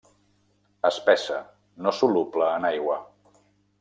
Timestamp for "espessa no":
0.89-1.93